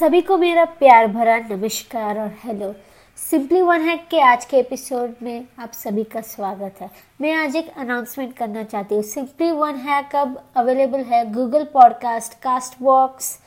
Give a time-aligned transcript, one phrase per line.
[0.00, 2.74] सभी को मेरा प्यार भरा नमस्कार और हेलो
[3.16, 7.56] सिंपली वन हैक के आज के एपिसोड में आप सभी का स्वागत है। मैं आज
[7.56, 13.38] एक अनाउंसमेंट करना चाहती हूँ। सिंपली वन हैक अब अवेलेबल है Google podcast Castbox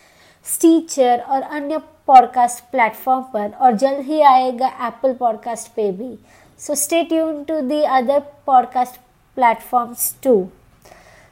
[0.45, 1.77] Stitcher और अन्य
[2.07, 6.17] पॉडकास्ट प्लेटफॉर्म पर और जल्द ही आएगा एप्पल पॉडकास्ट पे भी।
[6.59, 8.99] So stay tuned to the other podcast
[9.37, 10.35] platforms too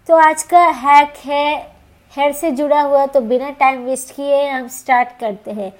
[0.08, 1.77] तो आज का हैक है
[2.18, 5.72] हेयर से जुड़ा हुआ तो बिना टाइम वेस्ट किए हम स्टार्ट करते हैं।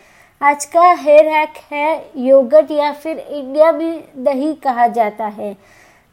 [0.42, 5.56] आज का हेयर हैक है योगर्ट या फिर इंडिया में दही कहा जाता है।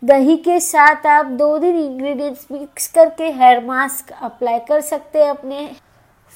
[0.02, 5.30] दही के साथ आप दो दिन इंग्रेडिएंट्स मिक्स करके हेयर मास्क अप्लाई कर सकते हैं
[5.30, 5.68] अपने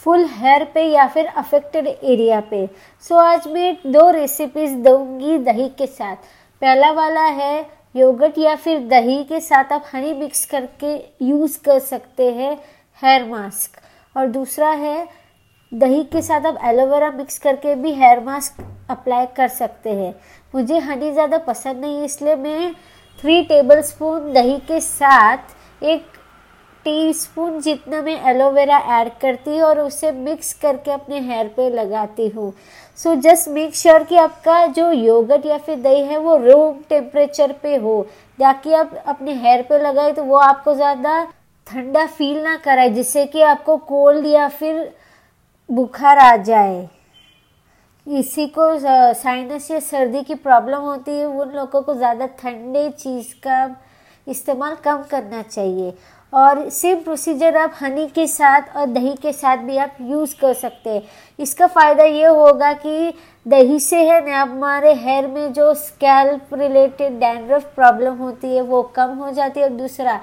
[0.02, 5.38] फुल हेयर पे या फिर अफेक्टेड एरिया पे। सो so, आज मैं दो रेसिपीज़ दूँगी
[5.44, 6.16] दही के साथ।
[6.62, 7.66] पहला वाला है
[7.96, 12.56] योगर्ट या फिर दही के साथ आप हनी मिक्स करके यूज़ कर सकते हैं।
[13.02, 13.80] हेयर मास्क
[14.16, 15.06] और दूसरा है,
[15.72, 20.14] दही के साथ आप एलोवेरा मिक्स करके भी हेयर मास्क अप्लाई कर सकते हैं।
[20.54, 22.72] मुझे हनी ज़्यादा पसंद नहीं इसलिए मैं
[23.18, 26.06] थ्री टेबल स्पून दही के साथ एक
[26.86, 32.28] टीस्पून जितना मैं एलोवेरा ऐड करती हूँ और उसे मिक्स करके अपने हेयर पे लगाती
[32.28, 32.52] हूँ।
[32.98, 37.52] सो जस्ट मेक श्योर कि आपका जो योगर्ट या फिर दही है, वो रूम टेम्परेचर
[37.62, 38.02] पे हो।
[38.38, 41.26] ताकि आप अपने हेयर पे लगाए तो वो आपको ज़्यादा
[41.68, 44.90] ठंडा फील ना कराए, जिससे कि आपको कोल्ड या फिर
[45.68, 46.88] बुखार आ जाए।
[48.06, 48.68] इसी को
[49.14, 53.76] साइनस या सर्दी की प्रॉब्लम होती है, उन लोगों को ज़्यादा ठंडे चीज़ का
[54.26, 55.92] इस्तेमाल कम करना चाहिए।
[56.32, 60.54] और सेम प्रोसीजर आप हनी के साथ और दही के साथ भी आप यूज़ कर
[60.54, 61.02] सकते हैं।
[61.38, 63.12] इसका फ़ायदा ये होगा कि
[63.46, 68.82] दही से है ना, हमारे हेयर में जो स्कैल्प रिलेटेड डैंड्रफ प्रॉब्लम होती है, वो
[68.96, 70.20] कम हो जाती है। और दूसरा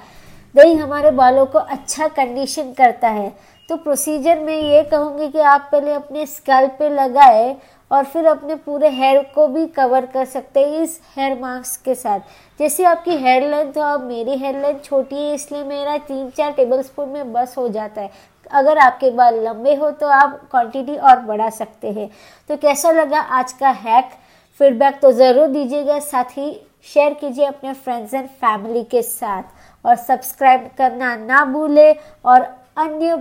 [0.55, 3.31] दही हमारे बालों को अच्छा कंडीशन करता है।
[3.69, 7.55] तो प्रोसीजर में ये कहूँगी कि आप पहले अपने स्कैल्प पे लगाए
[7.91, 11.95] और फिर अपने पूरे हेयर को भी कवर कर सकते हैं इस हेयर मास्क के
[11.95, 12.19] साथ।
[12.59, 16.81] जैसे आपकी हेयर लेंथ अब मेरी हेयर लेंथ छोटी है, इसलिए मेरा तीन चार टेबल
[16.81, 18.11] स्पून में बस हो जाता है।
[18.51, 22.09] अगर आपके बाल लंबे हो तो आप क्वांटिटी और बढ़ा सकते हैं।
[22.49, 24.11] तो कैसा लगा आज का हैक
[24.59, 26.49] फीडबैक तो ज़रूर दीजिएगा, साथ ही
[26.85, 31.91] शेयर कीजिए अपने फ्रेंड्स एंड फैमिली के साथ और सब्सक्राइब करना ना भूले
[32.25, 32.41] और
[32.77, 33.15] अन्य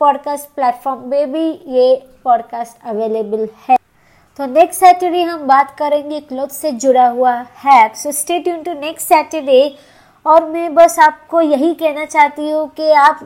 [0.00, 3.76] पॉडकास्ट प्लेटफॉर्म में भी ये पॉडकास्ट अवेलेबल है।
[4.38, 7.34] तो नेक्स्ट सैटरडे हम बात करेंगे क्लोथ से जुड़ा हुआ
[7.64, 9.76] है। So stay tuned to next Saturday
[10.26, 13.20] और मैं बस आपको यही कहना चाहती हूँ कि आप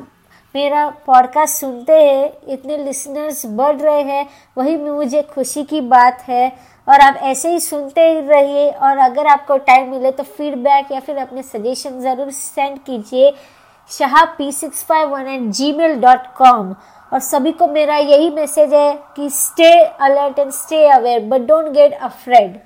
[0.56, 6.46] मेरा पॉडकास्ट सुनते हैं, इतने लिसनर्स बढ़ रहे हैं, वही मुझे खुशी की बात है।
[6.88, 11.00] और आप ऐसे ही सुनते ही रहिए, और अगर आपको टाइम मिले तो फीडबैक या
[11.00, 13.32] फिर अपने सजेशन ज़रूर सेंड कीजिए।
[13.90, 16.74] Shah P six five one eight G mail dot com
[17.12, 21.72] और सभी को मेरा यही मैसेज है कि stay alert and stay aware but don't
[21.74, 22.58] get afraid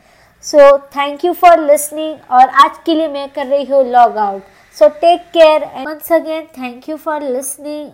[0.44, 4.42] so thank you for listening और आज के लिए मैं कर रही हूँ log out
[4.80, 5.70] So take care.
[5.74, 7.92] And once again, thank you for listening.